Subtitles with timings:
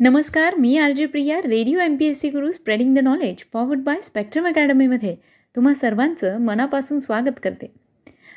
[0.00, 3.80] नमस्कार मी R J Priya radio M P S C Guru spreading the knowledge powered
[3.80, 5.14] by Spectrum अकॅडमीमध्ये
[5.56, 7.66] तुम्हा सर्वांचं मनापासून स्वागत करते.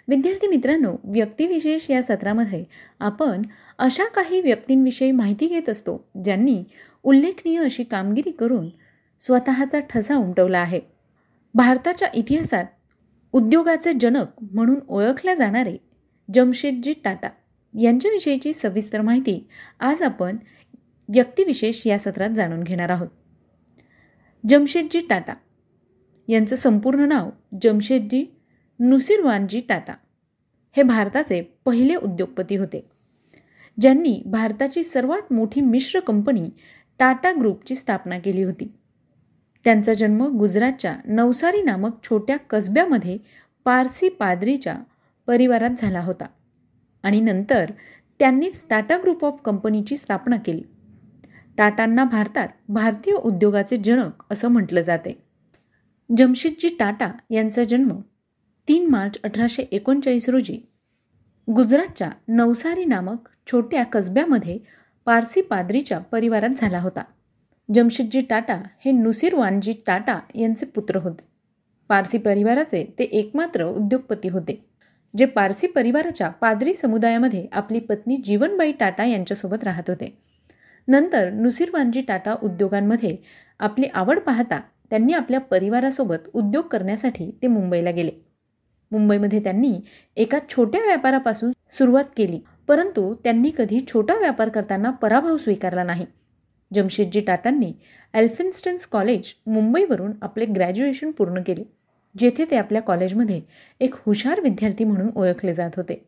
[0.08, 2.64] विद्यार्थी मित्रांनो व्यक्तिविशेष या सत्रामध्ये
[3.00, 3.42] आपण
[3.78, 6.64] अशा काही व्यक्तींविषयी माहिती घेत असतो ज्यांनी
[7.04, 8.70] उल्लेखनीय अशी कामगिरी करून
[9.22, 10.80] स्वतःचा ठसा उमटवला आहे.
[11.54, 12.66] भारताच्या इतिहासात
[13.34, 15.78] उद्योगाचे जनक म्हणून ओळखल्या जाणारे
[16.34, 17.30] जमशेदजी टाटा
[17.74, 19.44] यांच्याविषयीची सविस्तर माहिती
[19.80, 20.38] आज आपण
[21.10, 23.08] व्यक्तिविशेष या सत्रात जाणून घेणार आहोत.
[24.50, 25.34] जमशेदजी टाटा
[26.28, 27.30] यांचं संपूर्ण नाव
[27.62, 28.26] जमशेदजी
[28.80, 29.94] नुसिरवानजी टाटा
[30.78, 32.90] हे भारताचे पहिले उद्योगपती होते.
[33.82, 36.50] ज्यांनी भारताची सर्वात मोठी मिश्र कंपनी
[37.00, 38.74] टाटा ग्रुपची स्थापना केली होती.
[39.64, 43.18] त्यांचा जन्म गुजरातच्या नवसारी नामक छोट्या कसब्यामध्ये
[43.66, 44.78] पारसी पादरीच्या
[45.28, 46.26] परिवारात झाला होता
[47.04, 47.72] आणि नंतर
[48.20, 50.64] त्यांनीच टाटा ग्रुप ऑफ कंपनीची स्थापना केली.
[51.58, 55.18] टाटांना भारतात भारतीय उद्योगाचे जनक असं म्हटलं जाते.
[56.18, 58.00] जमशेदजी टाटा यांचा जन्म
[58.68, 60.58] तीन मार्च अठराशे एकोणचाळीस रोजी
[61.48, 64.58] गुजरातच्या नवसारी नामक छोट्या कसब्यामध्ये
[65.06, 67.04] पारसी पादरीच्या परिवारात झाला होता.
[67.70, 71.24] जमशेदजी टाटा हे नुसीरवानजी टाटा यांचे पुत्र होते.
[71.90, 74.64] पारसी परिवाराचे ते एकमात्र उद्योगपती होते
[75.14, 80.18] जे पारसी परिवाराच्या पादरी समुदायामध्ये आपली पत्नी जीवनबाई टाटा यांच्यासोबत राहत होते.
[80.88, 83.16] नंतर नुसिरवानजी टाटा उद्योगांमध्ये
[83.60, 88.12] आपली आवड पाहता त्यांनी आपल्या परिवारासोबत उद्योग करण्यासाठी ते मुंबईला गेले.
[88.92, 89.80] मुंबईमध्ये त्यांनी
[90.18, 96.06] एका छोट्या व्यापारापासून सुरुवात केली परंतु त्यांनी कधी छोटा व्यापार करताना पराभव स्वीकारला नाही.
[96.72, 97.72] जमशेदजी टाटांनी
[98.14, 101.64] अल्फिन्स्टन्स कॉलेज मुंबईवरून आपले ग्रॅज्युएशन पूर्ण केले
[102.16, 103.42] जेथे ते आपल्या कॉलेजमध्ये
[103.80, 106.04] एक हुशार विद्यार्थी म्हणून ओळखले जात होते.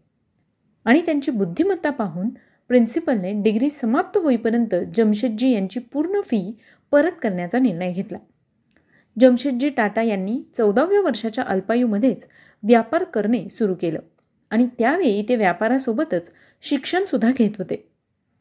[0.86, 2.30] आणि त्यांची बुद्धिमत्ता पाहून
[2.68, 6.58] प्रिन्सिपलने डिग्री समाप्त होईपर्यंत जमशेदजी यांची पूर्ण फी
[6.92, 8.18] परत करण्याचा निर्णय घेतला.
[9.20, 12.28] जमशेदजी टाटा यांनी चौदाव्या वर्षाच्या अल्पायूमध्येच
[12.64, 14.00] व्यापार करणे सुरू केलं
[14.50, 16.32] आणि त्यावेळी ते व्यापारासोबतच
[16.62, 17.92] शिक्षणसुद्धा घेत होते.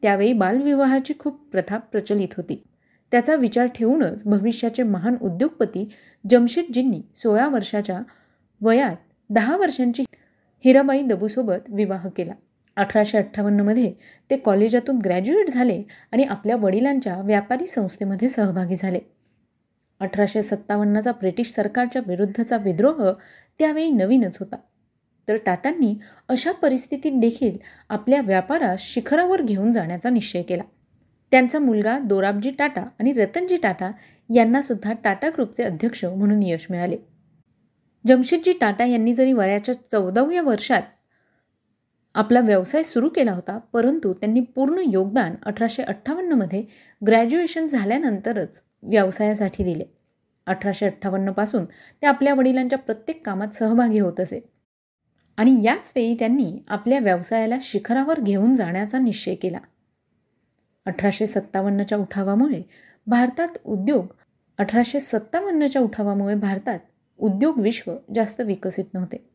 [0.01, 2.63] त्यावेळी बालविवाहाची खूप प्रथा प्रचलित होती.
[3.11, 5.89] त्याचा विचार ठेवूनच भविष्याचे महान उद्योगपती
[6.29, 7.99] जमशेदजींनी सोळा वर्षाच्या
[8.61, 8.95] वयात
[9.29, 10.03] दहा वर्षांची
[10.65, 12.33] हिराबाई दबूसोबत विवाह केला.
[12.75, 13.93] अठराशे अठ्ठावन्नमध्ये
[14.29, 18.99] ते कॉलेजातून ग्रॅज्युएट झाले आणि आपल्या वडिलांच्या व्यापारी संस्थेमध्ये सहभागी झाले.
[19.99, 23.11] अठराशे सत्तावन्नचा ब्रिटिश सरकारच्या विरुद्धचा विद्रोह
[23.59, 24.55] त्यावेळी नवीनच होता.
[25.27, 25.95] तर टाटांनी
[26.29, 27.57] अशा परिस्थितीत देखील
[27.89, 30.63] आपल्या व्यापारास शिखरावर घेऊन जाण्याचा निश्चय केला.
[31.31, 33.91] त्यांचा मुलगा दोराबजी टाटा आणि रतनजी टाटा
[34.33, 36.97] यांनासुद्धा टाटा ग्रुपचे अध्यक्ष म्हणून यश मिळाले.
[38.07, 40.81] जमशेदजी टाटा यांनी जरी वयाच्या चौदाव्या वर्षात
[42.15, 46.63] आपला व्यवसाय सुरू केला होता परंतु त्यांनी पूर्ण योगदान अठराशे अठ्ठावन्नमध्ये
[47.07, 49.83] ग्रॅज्युएशन झाल्यानंतरच व्यवसायासाठी दिले.
[50.45, 54.39] अठराशे अठ्ठावन्नपासून ते आपल्या वडिलांच्या प्रत्येक कामात सहभागी होत असे.
[55.37, 59.59] आणि याच वेळी त्यांनी आपल्या व्यवसायाला शिखरावर घेऊन जाण्याचा निश्चय केला.
[60.85, 62.61] अठराशे सत्तावन्नच्या उठावामुळे
[63.07, 64.05] भारतात उद्योग
[64.57, 66.79] अठराशे सत्तावन्नच्या उठावामुळे भारतात
[67.17, 69.34] उद्योग विश्व जास्त विकसित नव्हते.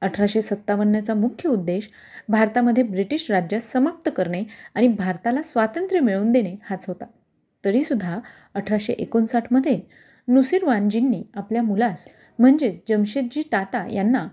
[0.00, 1.90] अठराशे सत्तावन्नचा मुख्य उद्देश
[2.28, 4.42] भारतामध्ये ब्रिटिश राज्य समाप्त करणे
[4.74, 7.04] आणि भारताला स्वातंत्र्य मिळवून देणे हाच होता.
[7.64, 8.20] तरीसुद्धा
[8.54, 9.80] अठराशे एकोणसाठमध्ये
[10.28, 12.08] नुसिरवानजींनी आपल्या मुलास
[12.38, 14.28] म्हणजे जमशेदजी टाटा यांना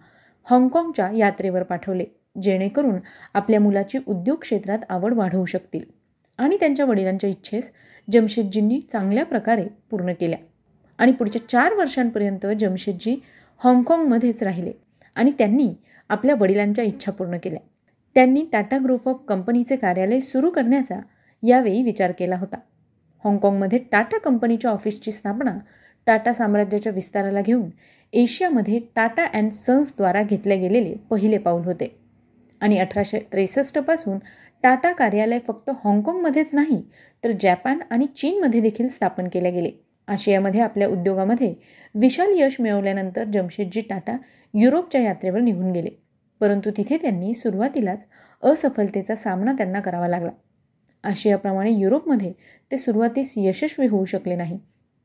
[0.50, 2.06] हाँगकाँगच्या यात्रेवर पाठवले
[2.42, 2.96] जेणेकरून
[3.34, 5.84] आपल्या मुलाची उद्योग क्षेत्रात आवड वाढवू शकतील.
[6.38, 7.72] आणि त्यांच्या वडिलांच्या इच्छेस
[8.12, 10.40] जमशेदजींनी चांगल्या प्रकारे पूर्ण केल्या.
[10.98, 13.24] आणि पुढच्या चार वर्षांपर्यंत जमशेदजी
[13.64, 14.72] हाँगकाँगमध्येच राहिले.
[15.16, 15.74] आणि त्यांनी
[16.10, 17.60] आपल्या वडिलांच्या इच्छा पूर्ण केल्या.
[18.16, 21.00] त्यांनी टाटा ग्रुप ऑफ कंपनीचे कार्यालय सुरू करण्याचा
[21.44, 22.58] यावेळी विचार केला होता.
[23.24, 25.58] हाँगकाँगमध्ये टाटा कंपनीच्या ऑफिसची स्थापना
[26.08, 27.70] टाटा साम्राज्याच्या विस्ताराला घेऊन
[28.14, 31.96] एशियामध्ये टाटा अँड सन्सद्वारा घेतले गेलेले पहिले पाऊल होते.
[32.62, 34.18] आणि अठराशे त्रेसष्टपासून
[34.64, 36.82] टाटा कार्यालय फक्त हाँगकाँगमध्येच नाही
[37.24, 39.72] तर जपान आणि चीनमध्ये देखील स्थापन केले गेले.
[40.08, 41.54] आशियामध्ये आपल्या उद्योगामध्ये
[41.96, 44.16] विशाल यश मिळवल्यानंतर जमशेदजी टाटा
[44.54, 45.90] युरोपच्या यात्रेवर निघून गेले.
[46.40, 48.06] परंतु तिथे त्यांनी सुरुवातीलाच
[48.44, 50.32] असफलतेचा सामना त्यांना करावा लागला.
[51.04, 52.34] आशियाप्रमाणे युरोपमध्ये
[52.72, 54.60] ते सुरुवातीस यशस्वी होऊ शकले नाही.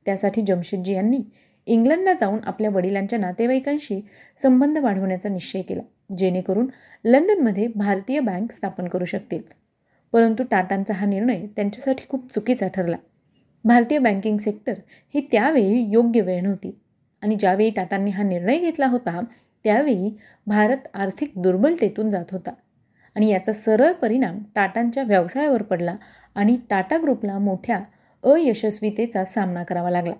[0.06, 1.23] त्यासाठी जमशेदजी यांनी
[1.67, 4.00] इंग्लंडला जाऊन आपल्या वडिलांच्या नातेवाईकांशी
[4.43, 5.83] संबंध वाढवण्याचा निश्चय केला
[6.19, 6.67] जेणेकरून
[7.05, 9.43] लंडनमध्ये भारतीय बँक स्थापन करू शकतील.
[10.12, 12.97] परंतु टाटांचा हा निर्णय त्यांच्यासाठी खूप चुकीचा ठरला.
[13.65, 14.75] भारतीय बँकिंग सेक्टर
[15.15, 16.79] ही त्यावेळी योग्य वेळ नव्हती.
[17.23, 19.20] आणि ज्यावेळी टाटांनी हा निर्णय घेतला होता
[19.65, 20.17] त्यावेळी
[20.47, 22.50] भारत आर्थिक दुर्बलतेतून जात होता.
[23.15, 25.97] आणि याचा सरळ परिणाम टाटांच्या व्यवसायावर पडला
[26.35, 27.81] आणि टाटा ग्रुपला मोठ्या
[28.25, 30.15] अयशस्वीतेचा सामना करावा लागला.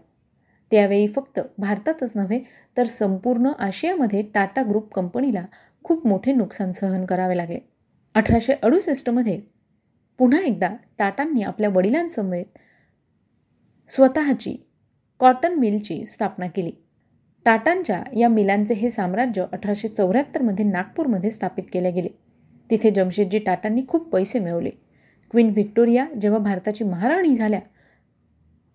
[0.71, 2.41] त्यावेळी फक्त भारतातच नव्हे
[2.77, 5.45] तर संपूर्ण आशियामध्ये टाटा ग्रुप कंपनीला
[5.85, 7.59] खूप मोठे नुकसान सहन करावे लागले.
[8.15, 9.41] अठराशे अडुसष्टमध्ये
[10.19, 10.69] पुन्हा एकदा
[10.99, 12.59] टाटांनी आपल्या वडिलांसमवेत
[13.89, 14.57] स्वतःची
[15.19, 16.73] कॉटन मिलची स्थापना केली.
[17.49, 22.09] टाटांच्या या मिलांचे हे साम्राज्य अठराशे चौऱ्याहत्तरमध्ये नागपूरमध्ये स्थापित केले गेले.
[22.71, 24.71] तिथे जमशेदजी टाटांनी खूप पैसे मिळवले.
[25.31, 27.61] क्वीन व्हिक्टोरिया जेव्हा भारताची महाराणी झाल्या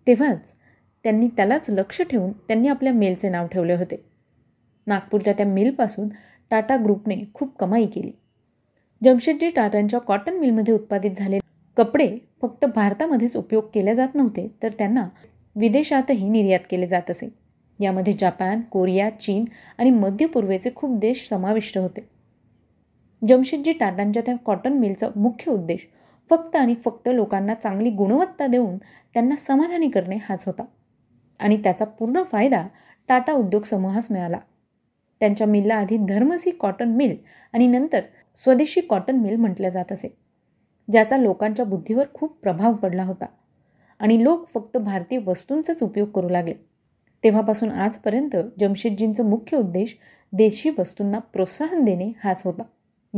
[0.07, 0.53] तेव्हाच
[1.05, 4.01] त्यांनी त्यालाच लक्ष ठेवून त्यांनी आपल्या मेलचे नाव ठेवले होते.
[4.87, 6.09] नागपूरच्या त्या मिलपासून
[6.51, 8.11] टाटा ग्रुपने खूप कमाई केली.
[9.01, 11.39] जमशेदजी टाटांच्या कॉटन मिलमध्ये उत्पादित झाले
[11.77, 12.09] कपडे
[12.41, 15.07] फक्त भारतामध्येच उपयोग केले जात नव्हते तर त्यांना
[15.55, 17.42] विदेशातही निर्यात केले जात असे.
[17.83, 19.45] यामध्ये जपान कोरिया चीन
[19.77, 22.09] आणि मध्य पूर्वेचे खूप देश समाविष्ट होते.
[23.27, 25.87] जमशेदजी टाटांच्या त्या कॉटन मिलचा मुख्य उद्देश
[26.29, 28.77] फक्त आणि फक्त लोकांना चांगली गुणवत्ता देऊन
[29.13, 30.65] त्यांना समाधानी करणे हाच होता.
[31.39, 32.67] आणि त्याचा पूर्ण फायदा
[33.07, 34.37] टाटा उद्योग समूहास मिळाला.
[35.19, 37.15] त्यांच्या मिलला आधी धर्मसी कॉटन मिल
[37.53, 38.01] आणि नंतर
[38.35, 40.17] स्वदेशी कॉटन मिल म्हटलं जात असे
[40.91, 43.25] ज्याचा लोकांच्या बुद्धीवर खूप प्रभाव पडला होता.
[43.99, 46.53] आणि लोक फक्त भारतीय वस्तूंचाच उपयोग करू लागले.
[47.23, 49.97] तेव्हापासून आजपर्यंत जमशेदजींचा मुख्य उद्देश
[50.33, 52.63] देशी वस्तूंना प्रोत्साहन देणे हाच होता.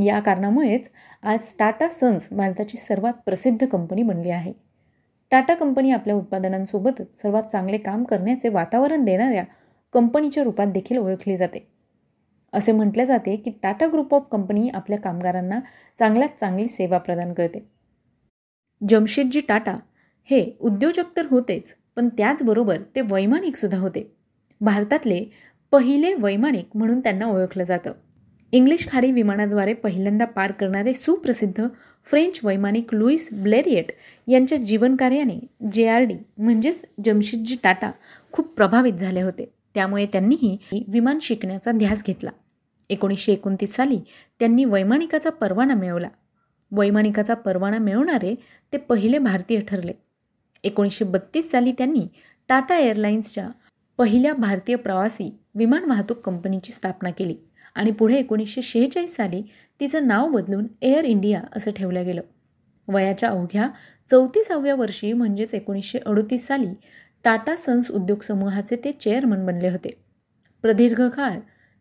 [0.04, 0.90] या कारणामुळेच
[1.24, 4.54] आज टाटा सन्स भारताची सर्वात प्रसिद्ध कंपनी बनली आहे.
[5.32, 9.44] टाटा कंपनी आपल्या उत्पादनांसोबतच सर्वात चांगले काम करण्याचे वातावरण देणाऱ्या
[9.94, 11.68] कंपनीच्या रूपात देखील ओळखली जाते.
[12.54, 15.60] असे म्हटले जाते की टाटा ग्रुप ऑफ कंपनी आपल्या कामगारांना
[16.00, 17.70] चांगल्यात चांगली सेवा प्रदान करते.
[18.90, 19.76] जमशेदजी टाटा
[20.24, 24.12] हे उद्योजक तर होतेच पण त्याचबरोबर ते वैमानिकसुद्धा होते.
[24.62, 25.24] भारतातले
[25.72, 27.92] पहिले वैमानिक म्हणून त्यांना ओळखलं जातं.
[28.52, 31.68] इंग्लिश खाडी विमानाद्वारे पहिल्यांदा पार करणारे सुप्रसिद्ध
[32.04, 33.86] फ्रेंच वैमानिक लुईस ब्लेरिएट
[34.28, 35.40] यांच्या जीवनकार्याने
[35.72, 37.92] जे आर डी म्हणजेच जमशेदजी टाटा
[38.32, 39.54] खूप प्रभावित झाले होते.
[39.76, 40.58] त्यामुळे त्यांनीही
[40.88, 42.30] विमान शिकण्याचा ध्यास घेतला.
[42.90, 44.00] एकोणीसशे एकोणतीस साली
[44.40, 46.08] त्यांनी वैमानिकाचा परवाना मिळवला.
[46.72, 48.36] वैमानिकाचा परवाना मिळवणारे
[48.74, 49.92] ते पहिले भारतीय ठरले.
[50.66, 52.08] एकोणीसशे बत्तीस साली त्यांनी
[52.48, 53.50] टाटा एअरलाइन्सच्या
[53.98, 57.36] पहिल्या भारतीय प्रवासी विमान वाहतूक कंपनीची स्थापना केली
[57.76, 59.42] आणि पुढे एकोणीसशे शेहेचाळीस साली
[59.80, 62.22] तिचं नाव बदलून एअर इंडिया असं ठेवलं गेलं.
[62.88, 63.70] वयाच्या अवघ्या
[64.12, 66.74] चौतीसाव्या वर्षी म्हणजेच एकोणीसशे अडोतीस साली
[67.24, 69.90] टाटा सन्स उद्योग समूहाचे ते चेअरमन बनले होते.
[70.62, 71.40] प्रदीर्घ काळ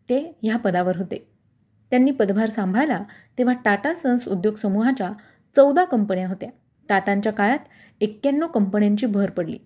[0.09, 1.27] ते ह्या पदावर होते.
[1.91, 3.03] त्यांनी पदभार सांभाळला
[3.37, 5.11] तेव्हा टाटा सन्स उद्योग समूहाच्या
[5.55, 6.49] चौदा कंपन्या होत्या.
[6.89, 7.59] टाटांच्या काळात
[8.01, 9.57] एक्क्याण्णव कंपन्यांची भर पडली.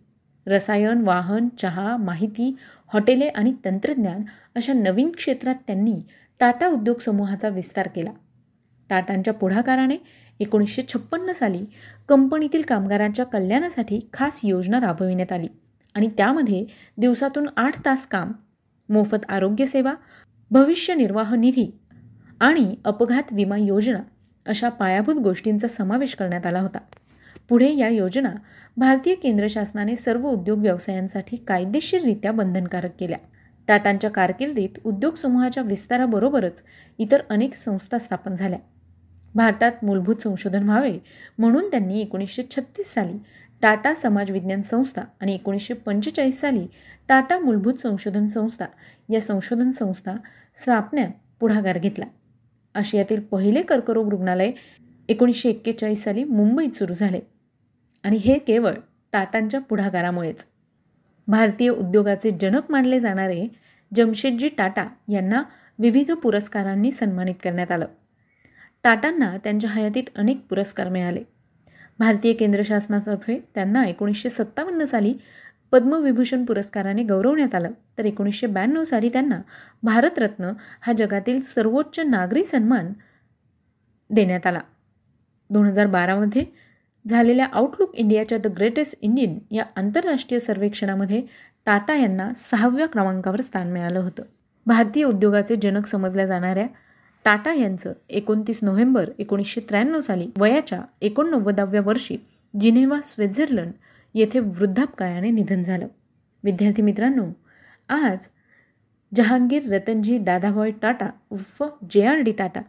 [0.48, 2.56] रसायन वाहन चहा माहिती
[2.94, 4.22] हॉटेले आणि तंत्रज्ञान
[4.56, 6.00] अशा नवीन क्षेत्रात त्यांनी
[6.40, 8.12] टाटा उद्योग समूहाचा विस्तार केला.
[8.90, 9.96] टाटांच्या पुढाकाराने
[10.40, 11.66] एकोणीसशे छप्पन्न साली
[12.10, 15.48] कंपनीतील कामगारांच्या कल्याणासाठी खास योजना राबविण्यात आली
[15.96, 16.66] आणि त्यामध्ये
[16.98, 18.32] दिवसातून आठ तास काम
[18.90, 19.94] मोफत आरोग्यसेवा
[20.52, 21.72] भविष्य निर्वाह निधी
[22.40, 24.00] आणि अपघात विमा योजना
[24.46, 26.80] अशा पायाभूत गोष्टींचा समावेश करण्यात आला होता.
[27.50, 28.34] पुढे या योजना
[28.78, 33.18] भारतीय केंद्र शासनाने सर्व उद्योग व्यवसायांसाठी कायदेशीररित्या बंधनकारक केल्या.
[33.68, 36.64] टाटांच्या कारकिर्दीत उद्योग समूहाच्या विस्ताराबरोबरच
[36.98, 38.60] इतर अनेक संस्था स्थापन झाल्या.
[39.36, 40.98] भारतात मूलभूत संशोधन व्हावे
[41.38, 43.18] म्हणून त्यांनी एकोणीसशे छत्तीस साली
[43.62, 46.68] टाटा समाज विज्ञान संस्था आणि एकोणीसशे पंचेचाळीस साली
[47.08, 48.66] टाटा मूलभूत संशोधन संस्था
[49.10, 50.16] या संशोधन संस्था
[50.56, 52.06] स्थापण्यात पुढाकार घेतला.
[52.76, 54.52] आशियातील पहिले कर्करोग रुग्णालय
[55.10, 57.39] एकोणीसशे एक्केचाळीस साली मुंबईत सुरू झाले.
[58.04, 58.74] आणि हे केवळ
[59.12, 60.48] टाटांच्या पुढाकारामुळेच.
[61.28, 63.48] भारतीय उद्योगाचे जनक मानले जाणारे
[63.96, 65.44] जमशेदजी टाटा यांना
[65.80, 67.86] विविध पुरस्कारांनी सन्मानित करण्यात आलं.
[68.84, 71.24] टाटांना त्यांच्या हयातीत अनेक पुरस्कार मिळाले.
[72.00, 75.14] भारतीय केंद्र शासनातर्फे त्यांना एकोणीसशे सत्तावन्न साली
[75.72, 79.42] पद्मविभूषण पुरस्काराने गौरवण्यात आलं तर एकोणीसशे ब्याण्णव साली त्यांना
[79.84, 80.52] भारतरत्न
[80.82, 82.94] हा जगातील सर्वोच्च नागरी सन्मान
[84.10, 84.60] देण्यात आला.
[85.50, 86.46] दोन हजार बारामध्ये
[87.10, 91.22] झालेल्या आउटलुक इंडियाच्या द ग्रेटेस्ट इंडियन या आंतरराष्ट्रीय सर्वेक्षणामध्ये
[91.66, 94.24] टाटा यांना सहाव्या क्रमांकावर स्थान मिळालं होतं.
[94.66, 96.68] भारतीय उद्योगाचे जनक समजल्या जाणाऱ्या
[97.26, 102.18] टाटा यांचं एकोणतीस नोव्हेंबर एकोणीसशे त्र्याण्णव साली वयाच्या एकोणनव्वदाव्या वर्षी
[102.62, 103.72] जिनेवा स्वित्झर्लंड
[104.14, 105.88] येथे वृद्धापकायाने निधन झालं.
[106.44, 107.26] विद्यार्थी मित्रांनो
[107.90, 108.18] आज
[109.16, 112.62] जहांगीर रतनजी दादाभाई टाटा उर्फ जे आर डी टाटा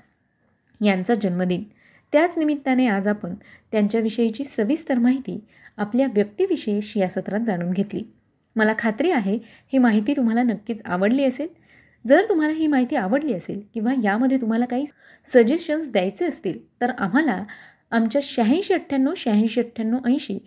[0.84, 1.64] यांचा जन्मदिन.
[2.12, 3.34] त्याच निमित्ताने आज आपण
[3.72, 5.38] त्यांच्याविषयीची सविस्तर माहिती
[5.76, 8.02] आपल्या व्यक्तिविशेष या सत्रात जाणून घेतली.
[8.56, 9.38] मला खात्री आहे
[9.72, 11.48] ही माहिती तुम्हाला नक्कीच आवडली असेल.
[12.04, 14.84] जर तुम्हाला ही माहिती आवडली असेल किंवा यामध्ये तुम्हाला काही
[15.34, 17.42] सजेशन्स द्यायचे असतील तर आम्हाला
[17.90, 20.38] आमच्या शहाऐंशी अठ्ठ्याण्णव शहाऐंशी अठ्ठ्याण्णव ऐंशी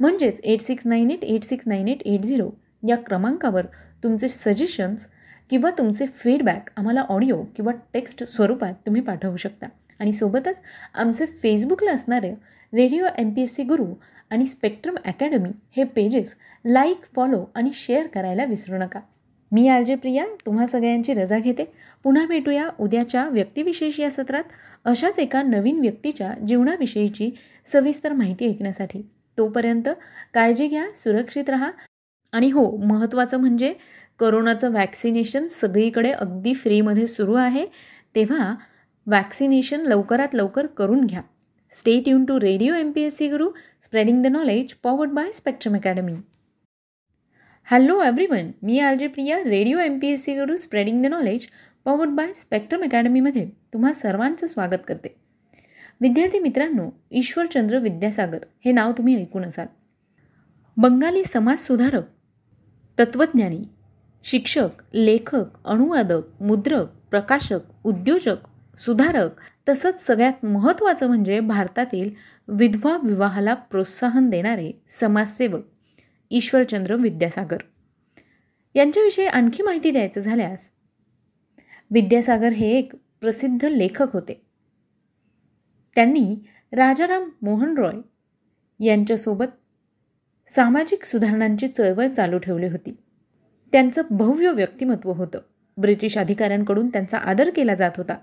[0.00, 2.50] म्हणजेच eight six nine eight eight six nine eight eight zero
[2.88, 3.66] या क्रमांकावर
[4.04, 5.06] तुमचे सजेशन्स
[5.50, 9.66] किंवा तुमचे फीडबॅक आम्हाला ऑडिओ किंवा टेक्स्ट स्वरूपात तुम्ही पाठवू शकता.
[10.00, 10.60] आणि सोबतच
[10.94, 12.30] आमचे फेसबुकला असणारे
[12.72, 13.86] radio M P S C Guru
[14.30, 19.00] आणि स्पेक्ट्रम अकॅडमी हे पेजेस लाईक फॉलो आणि शेअर करायला विसरू नका.
[19.52, 21.64] मी आर जे प्रिया तुम्हा सगळ्यांची रजा घेते.
[22.04, 24.44] पुन्हा भेटूया उद्याच्या व्यक्तिविशेष या सत्रात.
[24.84, 27.30] अशाच एका नवीन व्यक्तीच्या जीवनाविषयीची
[27.72, 29.02] सविस्तर माहिती ऐकण्यासाठी.
[29.38, 29.88] तोपर्यंत
[30.34, 31.70] काळजी घ्या सुरक्षित राहा.
[32.32, 33.74] आणि हो महत्त्वाचं म्हणजे
[34.18, 37.66] करोनाचं वॅक्सिनेशन सगळीकडे अगदी फ्रीमध्ये सुरू आहे.
[38.14, 38.54] तेव्हा
[39.06, 41.22] वॅक्सिनेशन लवकरात लवकर करून घ्या.
[41.72, 43.48] Stay tune to radio M P S C Guru
[43.82, 46.12] spreading the knowledge powered by Spectrum Academy
[47.68, 51.46] hello everyone me R J Priya radio M P S C Guru spreading the knowledge
[51.84, 55.14] powered by Spectrum अकॅडमीमध्ये तुम्हा सर्वांचं स्वागत करते.
[56.00, 59.66] विद्यार्थी मित्रांनो ईश्वरचंद्र विद्यासागर हे नाव तुम्ही ऐकून असाल.
[60.76, 62.04] बंगाली समाजसुधारक
[62.98, 63.62] तत्त्वज्ञानी
[64.24, 68.46] शिक्षक लेखक अनुवादक मुद्रक प्रकाशक उद्योजक
[68.84, 69.30] सुधारक.
[69.68, 72.10] तसंच सगळ्यात महत्त्वाचं म्हणजे भारतातील
[72.48, 75.60] विधवा विवाहाला प्रोत्साहन देणारे समाजसेवक
[76.30, 77.56] ईश्वरचंद्र विद्यासागर.
[78.74, 80.68] यांच्याविषयी आणखी माहिती द्यायचं झाल्यास
[81.90, 84.46] विद्यासागर हे एक प्रसिद्ध लेखक होते.
[85.94, 86.36] त्यांनी
[86.72, 87.96] राजाराम मोहन रॉय
[88.86, 89.46] यांच्यासोबत
[90.48, 92.96] सामाजिक सुधारणांची चळवळ चालू ठेवली होती.
[93.72, 95.38] त्यांचं भव्य व्यक्तिमत्व होतं.
[95.76, 98.14] ब्रिटिश अधिकाऱ्यांकडून त्यांचा आदर केला जात होता.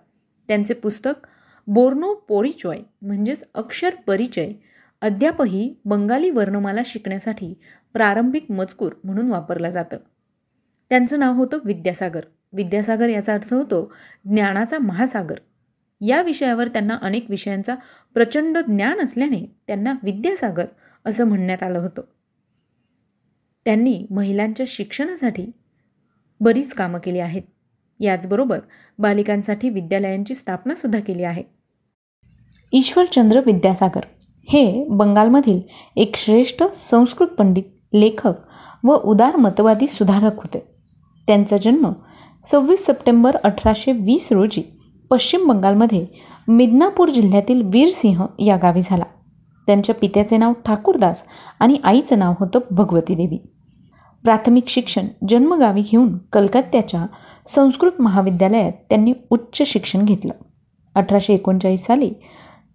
[0.48, 1.28] त्यांचे पुस्तक
[1.68, 4.52] बोर्नो पोरिचॉय म्हणजेच अक्षर परिचय
[5.02, 7.54] अद्यापही बंगाली वर्णमाला शिकण्यासाठी
[7.94, 9.98] प्रारंभिक मजकूर म्हणून वापरलं जातं.
[10.90, 12.22] त्यांचं नाव होतं विद्यासागर.
[12.54, 13.94] विद्यासागर याचा अर्थ होतो
[14.26, 15.36] ज्ञानाचा महासागर.
[16.02, 17.76] या विषयावर त्यांना अनेक विषयांचा
[18.14, 20.66] प्रचंड ज्ञान असल्याने त्यांना विद्यासागर
[21.06, 22.02] असं म्हणण्यात आलं होतं.
[23.66, 25.52] त्यांनी महिलांच्या शिक्षणासाठी
[26.40, 27.42] बरीच कामं केली आहेत.
[28.00, 28.60] याचबरोबर
[29.00, 31.44] बालिकांसाठी विद्यालयांची स्थापनासुद्धा केली आहे.
[32.74, 34.02] ईश्वरचंद्र विद्यासागर
[34.50, 35.60] हे बंगालमधील
[35.96, 37.64] एक श्रेष्ठ संस्कृत पंडित
[37.94, 38.34] लेखक
[38.84, 40.60] व उदारमतवादी सुधारक होते.
[41.28, 41.92] त्यांचा जन्म
[42.46, 44.64] सव्वीस सप्टेंबर अठराशे वीस रोजी
[45.12, 46.06] पश्चिम बंगालमध्ये
[46.48, 49.04] मिदनापूर जिल्ह्यातील वीरसिंह या गावी झाला.
[49.68, 51.24] त्यांच्या पित्याचे नाव ठाकूरदास
[51.60, 53.38] आणि आईचं नाव होतं भगवती देवी
[54.24, 57.06] प्राथमिक शिक्षण जन्मगावी घेऊन कलकत्त्याच्या
[57.48, 60.34] संस्कृत महाविद्यालयात त्यांनी उच्च शिक्षण घेतलं.
[60.96, 62.12] अठराशे एकोणचाळीस साली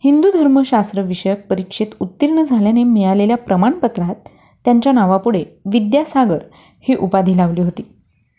[0.04, 4.28] हिंदू धर्मशास्त्र विषयक परीक्षेत उत्तीर्ण झाल्याने मिळालेल्या प्रमाणपत्रात
[4.64, 6.38] त्यांच्या नावापुढे विद्यासागर
[6.80, 7.82] ही उपाधी लावली होती.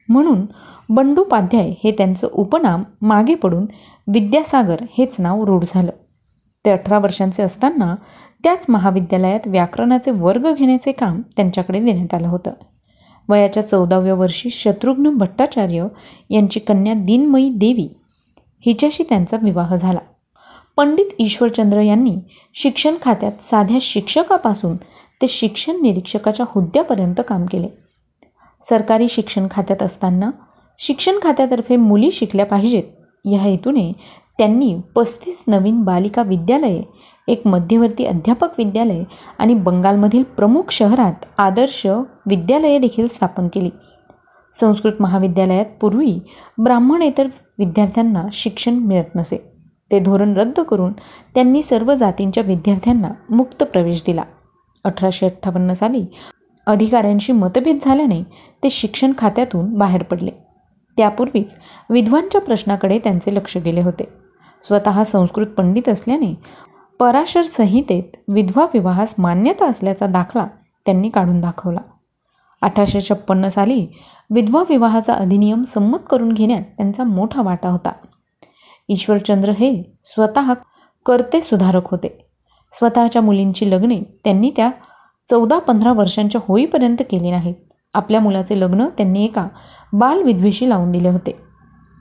[0.09, 0.45] म्हणून
[0.89, 3.65] बंडोपाध्याय हे त्यांचं उपनाम मागे पडून
[4.07, 5.91] विद्यासागर हेच नाव रूढ झालं.
[6.65, 7.95] ते अठरा वर्षांचे असताना
[8.43, 12.51] त्याच महाविद्यालयात व्याकरणाचे वर्ग घेण्याचे काम त्यांच्याकडे देण्यात आलं होतं.
[13.29, 15.85] वयाच्या चौदाव्या वर्षी शत्रुघ्न भट्टाचार्य
[16.29, 17.87] यांची कन्या दिनमयी देवी
[18.65, 19.99] हिच्याशी त्यांचा विवाह झाला.
[20.77, 22.15] पंडित ईश्वरचंद्र यांनी
[22.53, 24.75] शिक्षण खात्यात साध्या शिक्षकापासून
[25.21, 27.67] ते शिक्षण निरीक्षकाच्या हुद्द्यापर्यंत काम केले.
[28.69, 30.31] सरकारी शिक्षण खात्यात असताना
[30.79, 32.83] शिक्षण खात्यातर्फे मुली शिकल्या पाहिजेत.
[33.25, 33.91] या हेतूने
[34.37, 36.81] त्यांनी पस्तीस नवीन बालिका विद्यालये
[37.27, 39.03] एक मध्यवर्ती अध्यापक विद्यालय
[39.39, 41.85] आणि बंगालमधील प्रमुख शहरात आदर्श
[42.29, 43.69] विद्यालये देखील स्थापन केली.
[44.53, 46.19] संस्कृत महाविद्यालयात पूर्वी
[46.57, 47.27] ब्राह्मणेतर
[47.59, 49.37] विद्यार्थ्यांना शिक्षण मिळत नसे.
[49.91, 50.93] ते धोरण रद्द करून
[51.35, 54.23] त्यांनी सर्व जातींच्या विद्यार्थ्यांना मुक्त प्रवेश दिला.
[54.83, 56.05] अठराशे अठ्ठावन्न साली
[56.67, 58.21] अधिकाऱ्यांशी मतभेद झाल्याने
[58.63, 60.31] ते शिक्षण खात्यातून बाहेर पडले.
[60.97, 61.55] त्यापूर्वीच
[61.89, 64.07] विधवांच्या प्रश्नाकडे त्यांचे लक्ष गेले होते.
[64.63, 66.33] स्वतः संस्कृत पंडित असल्याने
[67.03, 70.47] पराशर संहितेत विधवा विवाहास मान्यता असल्याचा दाखला
[70.85, 71.79] त्यांनी काढून दाखवला.
[72.61, 73.87] अठराशे छप्पन्न साली
[74.29, 77.91] विधवा विवाहाचा अधिनियम संमत करून घेण्यात त्यांचा मोठा वाटा होता.
[78.89, 80.53] ईश्वरचंद्र हे स्वतः
[81.05, 82.25] करते सुधारक होते.
[82.73, 84.71] स्वतःच्या मुलींची लग्ने त्यांनी त्या
[85.29, 87.55] चौदा पंधरा वर्षांच्या होईपर्यंत केली नाहीत.
[87.93, 89.47] आपल्या मुलाचे लग्न त्यांनी एका
[89.93, 91.37] बालविधवेशी लावून दिले होते.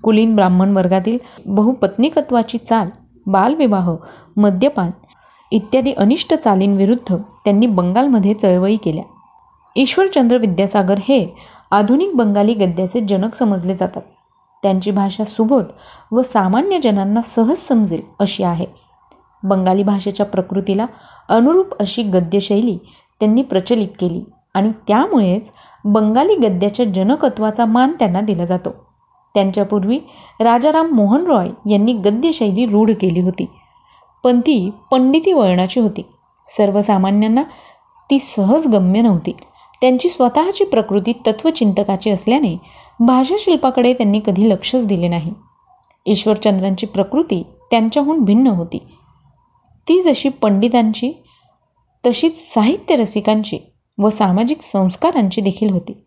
[0.03, 2.89] कुलीन ब्राह्मण वर्गातील बहुपत्नीकत्वाची चाल
[3.27, 3.91] बालविवाह
[4.37, 4.91] मद्यपान
[5.53, 9.05] इत्यादी अनिष्ट चालींविरुद्ध त्यांनी बंगालमध्ये चळवळी केल्या.
[9.77, 11.27] ईश्वरचंद्र विद्यासागर हे
[11.71, 14.03] आधुनिक बंगाली गद्याचे जनक समजले जातात.
[14.63, 15.65] त्यांची भाषा सुबोध
[16.13, 18.67] व सामान्य जनांना सहज समजेल अशी आहे.
[19.43, 20.87] बंगाली भाषेच्या प्रकृतीला
[21.29, 22.79] अनुरूप अशी गद्यशैली
[23.21, 24.25] त्यांनी प्रचलित केली
[24.55, 25.53] आणि त्यामुळेच
[25.85, 28.92] बंगाली गद्याच्या जनकत्वाचा मान त्यांना दिला जातो.
[29.35, 29.99] त्यांच्यापूर्वी
[30.41, 33.47] राजाराम मोहन रॉय यांनी गद्यशैली रूढ केली होती.
[34.25, 36.03] पण ती पंडिती वळणाची होती.
[36.57, 37.43] सर्वसामान्यांना
[38.11, 39.33] ती सहज गम्य नव्हती.
[39.81, 42.57] त्यांची स्वतःची प्रकृती तत्वचिंतकाची असल्याने
[43.01, 45.33] भाषाशिल्पाकडे त्यांनी कधी लक्षच दिले नाही.
[46.07, 48.79] ईश्वरचंद्रांची प्रकृती त्यांच्याहून भिन्न होती.
[49.89, 51.13] ती जशी पंडितांची
[52.07, 53.59] तशीच साहित्य रसिकांची
[53.99, 56.05] व सामाजिक संस्कारांची देखील होती.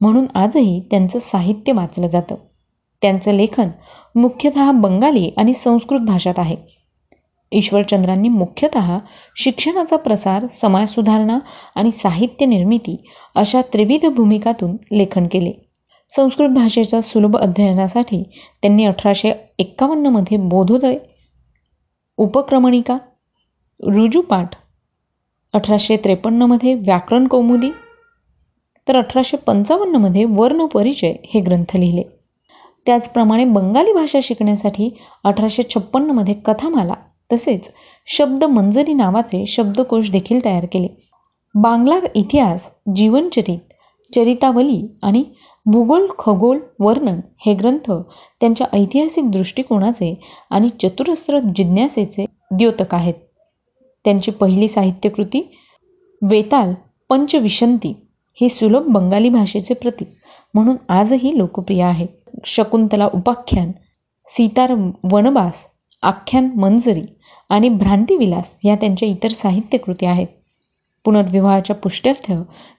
[0.00, 2.34] म्हणून आजही त्यांचं साहित्य वाचलं जातं.
[3.02, 3.68] त्यांचं लेखन
[4.14, 6.56] मुख्यतः बंगाली आणि संस्कृत भाषात आहे.
[7.52, 8.98] ईश्वरचंद्रांनी मुख्यतः
[9.36, 11.38] शिक्षणाचा प्रसार समाज सुधारणा
[11.76, 12.96] आणि साहित्य निर्मिती
[13.34, 15.52] अशा त्रिविध भूमिकातून लेखन केले.
[16.12, 18.22] संस्कृत भाषेच्या सुलभ अध्ययनासाठी
[18.62, 20.96] त्यांनी अठराशे एक्कावन्नमध्ये बोधोदय
[22.16, 22.96] उपक्रमणिका
[23.80, 24.54] रुजूपाठ
[25.54, 27.70] अठराशे त्रेपन्नमध्ये व्याकरण कौमुदी
[28.88, 32.02] तर अठराशे पंचावन्नमध्ये वर्णपरिचय हे ग्रंथ लिहिले.
[32.86, 34.90] त्याचप्रमाणे बंगाली भाषा शिकण्यासाठी
[35.24, 36.94] अठराशे छप्पन्नमध्ये कथामाला
[37.32, 37.70] तसेच
[38.06, 40.88] शब्द मंजरी नावाचे शब्दकोश देखील तयार केले.
[41.54, 43.58] बांगला इतिहास जीवनचरित
[44.14, 45.24] चरितावली आणि
[45.66, 47.90] भूगोल खगोल वर्णन हे ग्रंथ
[48.40, 50.14] त्यांच्या ऐतिहासिक दृष्टिकोनाचे
[50.50, 53.14] आणि चतुरस्त्र जिज्ञासेचे द्योतक आहेत.
[54.04, 55.42] त्यांची पहिली साहित्यकृती
[56.22, 56.74] वेताल
[57.08, 57.94] पंचविशंती
[58.40, 60.08] हे सुलभ बंगाली भाषेचे प्रतीक
[60.54, 62.06] म्हणून आजही लोकप्रिय आहे.
[62.46, 63.70] शकुंतला उपाख्यान
[64.28, 64.72] सीतार
[65.12, 65.66] वनवास
[66.02, 67.04] आख्यान मंजरी
[67.50, 70.26] आणि भ्रांतिविलास या त्यांच्या इतर साहित्यकृती आहेत.
[71.04, 72.32] पुनर्विवाहाच्या पुष्ट्यर्थ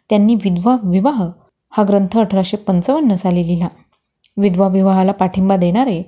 [0.10, 1.24] त्यांनी विधवा विवाह
[1.74, 3.68] हा ग्रंथ अठराशे पंचावन्न साली लिहिला.
[4.38, 6.02] विधवा विवाहाला पाठिंबा देणारे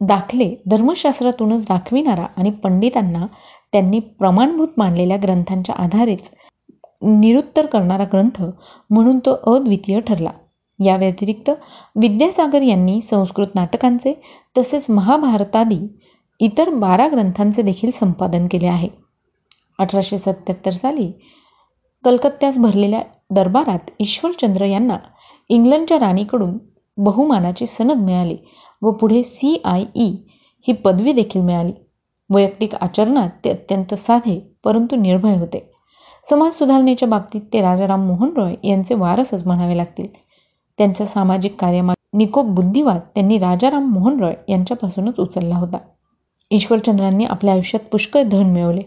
[0.00, 3.26] दाखले धर्मशास्त्रातूनच दाखविणारा आणि पंडितांना
[3.72, 6.30] त्यांनी प्रमाणभूत मानलेल्या ग्रंथांच्या आधारेच
[7.02, 8.42] निरुत्तर करणारा ग्रंथ
[8.90, 10.30] म्हणून तो अद्वितीय ठरला.
[10.84, 11.50] या व्यतिरिक्त
[11.96, 14.12] विद्यासागर यांनी संस्कृत नाटकांचे
[14.58, 15.78] तसेच महाभारतादी
[16.40, 18.88] इतर बारा ग्रंथांचे देखील संपादन केले आहे.
[19.78, 21.10] अठराशे सत्याहत्तर साली
[22.04, 24.96] कलकत्त्यास भरलेल्या दरबारात ईश्वरचंद्र यांना
[25.50, 26.56] इंग्लंडच्या राणीकडून
[26.98, 28.36] बहुमानाची सनद मिळाली
[28.82, 30.08] व पुढे सी आय ई
[30.66, 31.72] ही पदवी देखील मिळाली.
[32.30, 35.70] वैयक्तिक आचरणात ते अत्यंत साधे परंतु निर्भय होते.
[36.26, 40.06] समाज सुधारणेच्या बाबतीत ते राजाराम मोहन रॉय यांचे वारसच म्हणावे लागतील.
[40.78, 45.78] त्यांच्या सामाजिक कार्यमा निकोप बुद्धिवाद त्यांनी राजाराम मोहन रॉय यांच्यापासूनच उचलला होता.
[46.50, 48.82] ईश्वरचंद्रांनी आपल्या आयुष्यात पुष्कळ धन मिळवले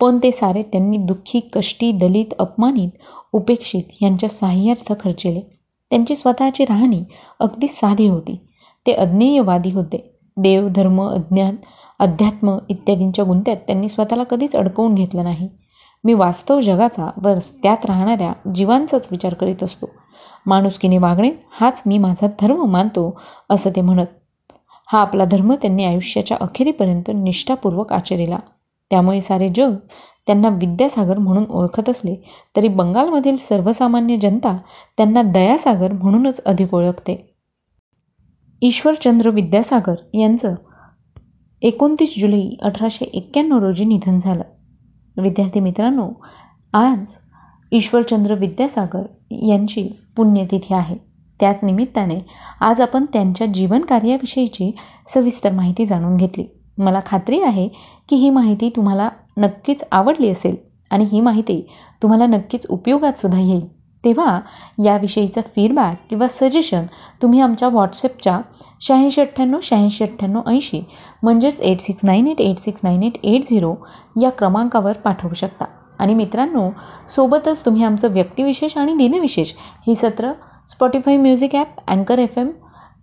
[0.00, 2.90] पण ते सारे त्यांनी दुःखी कष्टी दलित अपमानित
[3.32, 5.40] उपेक्षित यांच्या साह्यार्थ खर्चेले.
[5.90, 7.02] त्यांची स्वतःची राहणी
[7.40, 8.36] अगदी साधी होती.
[8.86, 10.08] ते अज्ञेयवादी होते.
[10.36, 11.56] देव धर्म अज्ञान
[12.00, 15.48] अध्यात्म इत्यादींच्या गुंत्यात त्यांनी स्वतःला कधीच अडकवून घेतलं नाही.
[16.04, 19.86] मी वास्तव जगाचा व त्यात राहणाऱ्या जीवांचाच विचार करीत असतो.
[20.46, 23.20] माणुसकीने वागणे हाच मी माझा धर्म मानतो
[23.50, 24.06] असं ते म्हणत.
[24.86, 28.38] हा आपला धर्म त्यांनी आयुष्याच्या अखेरीपर्यंत निष्ठापूर्वक आचरिला.
[28.90, 29.74] त्यामुळे सारे जग
[30.26, 32.14] त्यांना विद्यासागर म्हणून ओळखत असले
[32.56, 34.58] तरी बंगालमधील सर्वसामान्य जनता
[34.96, 37.34] त्यांना दयासागर म्हणूनच अधिक ओळखते.
[38.62, 40.54] ईश्वरचंद्र विद्यासागर यांचं
[41.62, 44.42] एकोणतीस जुलै अठराशे एक्क्याण्णव रोजी निधन झालं.
[45.16, 46.08] विद्यार्थी मित्रांनो
[46.72, 47.16] आज
[47.72, 49.02] ईश्वरचंद्र विद्यासागर
[49.48, 50.96] यांची पुण्यतिथी आहे.
[51.40, 52.18] त्याच निमित्ताने
[52.60, 54.70] आज आपण त्यांच्या जीवनकार्याविषयीची
[55.14, 56.44] सविस्तर माहिती जाणून घेतली.
[56.78, 57.68] मला खात्री आहे
[58.08, 60.56] की ही माहिती तुम्हाला नक्कीच आवडली असेल
[60.90, 61.60] आणि ही माहिती
[62.02, 63.66] तुम्हाला नक्कीच उपयोगात सुद्धा येईल.
[64.04, 64.40] तेव्हा
[64.84, 66.86] याविषयीचा फीडबॅक किंवा सजेशन
[67.22, 68.40] तुम्ही आमच्या व्हॉट्सअपच्या
[68.80, 70.80] शहाऐंशी अठ्ठ्याण्णव शहाऐंशी अठ्ठ्याण्णव ऐंशी
[71.22, 73.74] म्हणजेच eight six nine eight eight six nine eight eight zero
[74.22, 75.64] या क्रमांकावर पाठवू शकता.
[76.02, 76.68] आणि मित्रांनो
[77.16, 79.52] सोबतच तुम्ही आमचं व्यक्तिविशेष आणि दिनविशेष
[79.86, 80.32] ही सत्र
[80.68, 82.50] स्पॉटीफाय म्युझिक ॲप अँकर एफ एम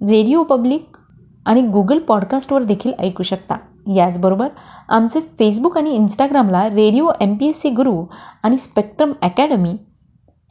[0.02, 0.98] रेडिओ पब्लिक
[1.46, 3.56] आणि गुगल पॉडकास्टवर देखील ऐकू शकता.
[3.96, 4.48] याचबरोबर
[4.90, 8.04] आमचे फेसबुक आणि इंस्टाग्रामला radio M P S C Guru
[8.44, 9.76] आणि स्पेक्ट्रम अकॅडमी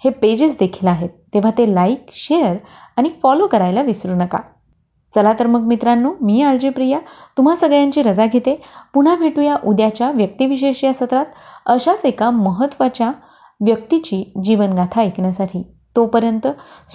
[0.04, 1.08] हे पेजेस देखील आहेत.
[1.34, 2.56] तेव्हा ते लाईक शेअर
[2.96, 4.38] आणि फॉलो करायला विसरू नका.
[5.14, 6.98] चला तर मग मित्रांनो मी आलजी प्रिया
[7.36, 8.60] तुम्हा सगळ्यांची रजा घेते.
[8.94, 11.26] पुन्हा भेटूया उद्याच्या व्यक्तिविशेष या सत्रात.
[11.68, 13.10] अशाच एका महत्त्वाच्या
[13.60, 15.62] व्यक्तीची जीवनगाथा ऐकण्यासाठी
[15.96, 16.46] तोपर्यंत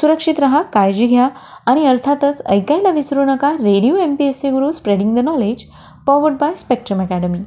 [0.01, 1.27] सुरक्षित रहा काळजी घ्या
[1.65, 3.51] आणि अर्थातच ऐकायला विसरू नका.
[3.51, 5.65] Radio M P S C Guru spreading the knowledge
[6.07, 7.39] powered by Spectrum Academy